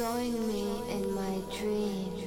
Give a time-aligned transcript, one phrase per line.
[0.00, 2.24] showing me in my dreams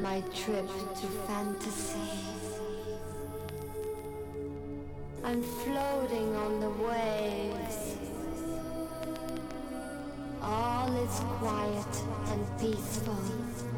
[0.00, 0.66] my trip
[1.00, 2.10] to fantasy.
[5.22, 7.96] I'm floating on the waves.
[10.42, 11.94] All is quiet
[12.32, 13.75] and peaceful.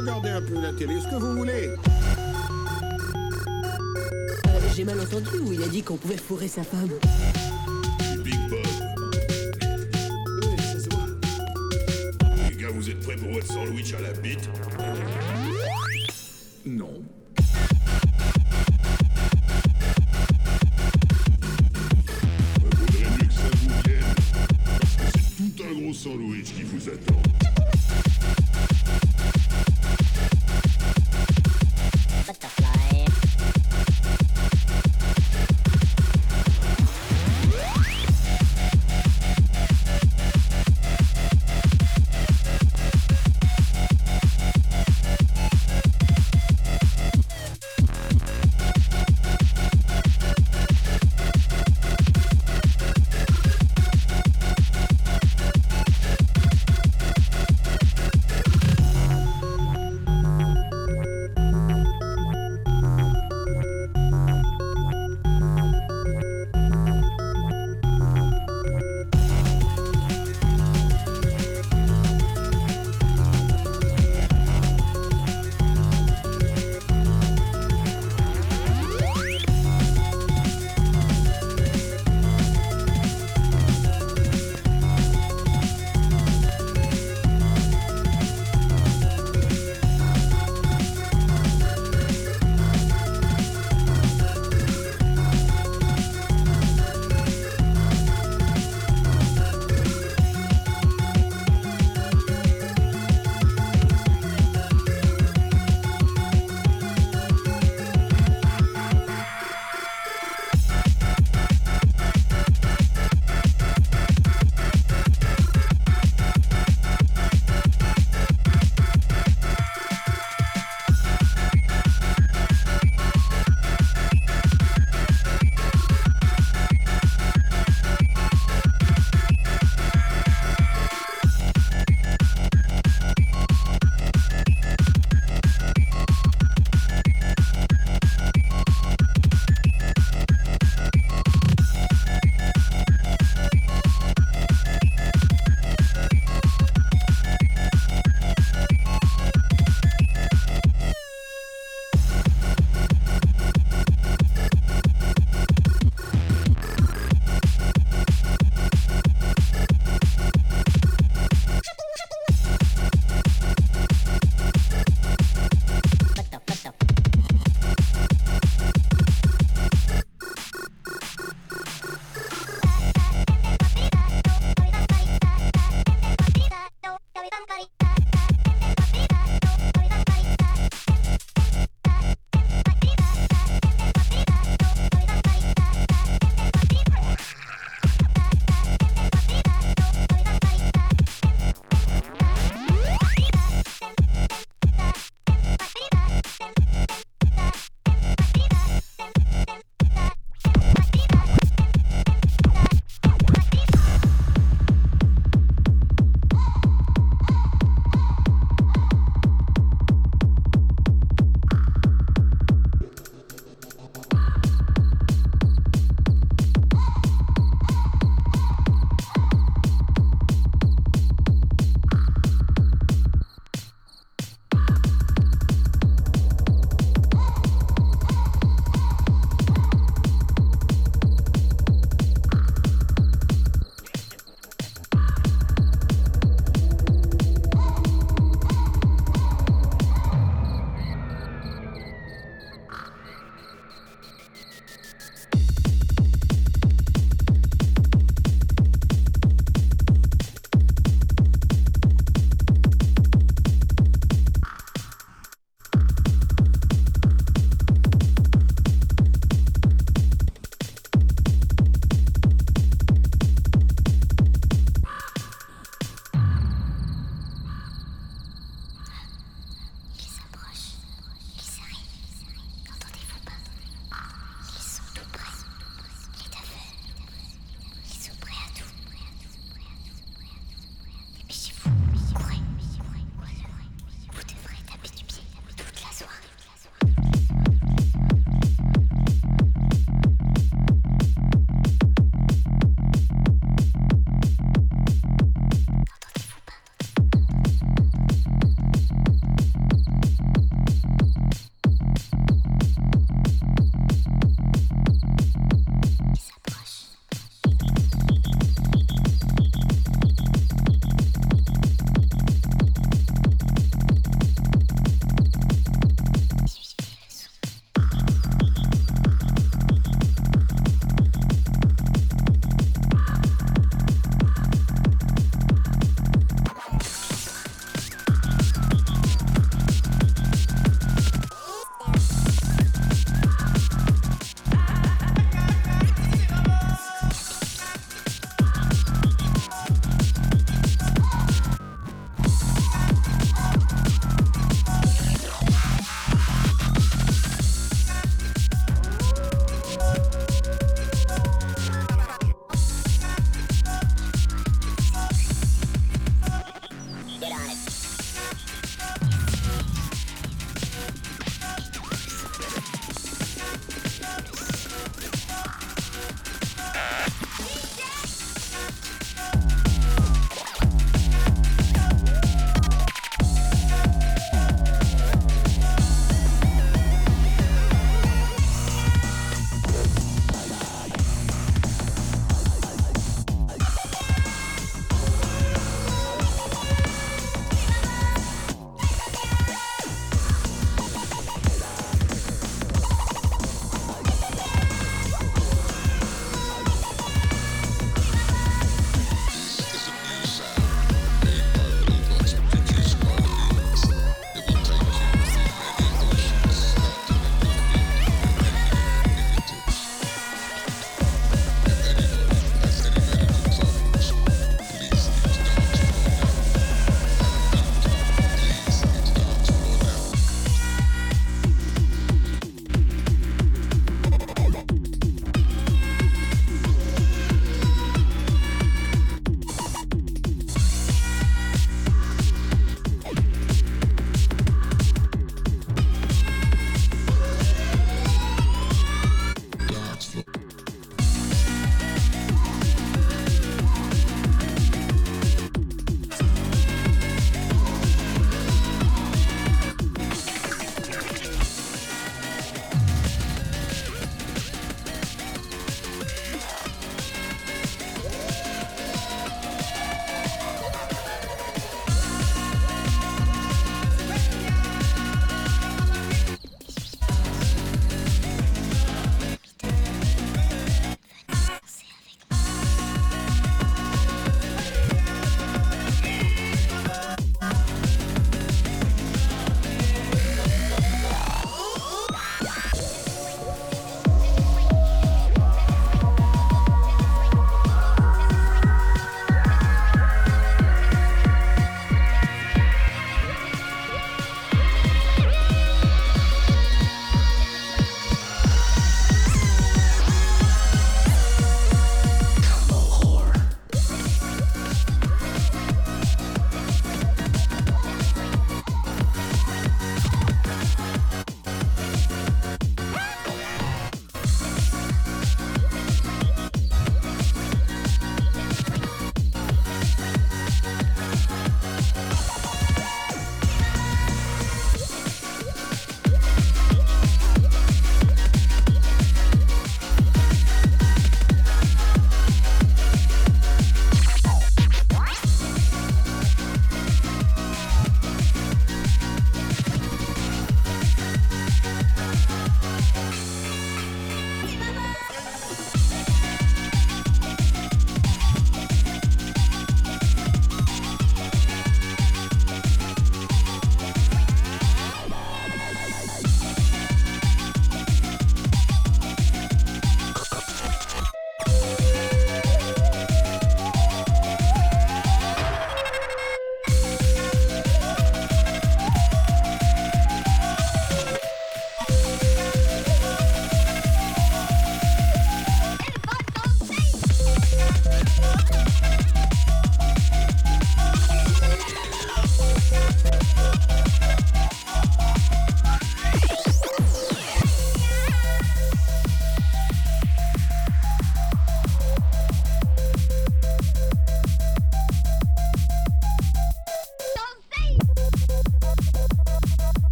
[0.00, 1.70] Regardez un peu la télé, ce que vous voulez.
[4.46, 6.90] Euh, J'ai mal entendu où il a dit qu'on pouvait fourrer sa femme.
[8.24, 8.58] Big Bob.
[10.42, 11.06] Oui, ça se voit.
[12.48, 14.48] Les gars, vous êtes prêts pour votre sandwich à la bite?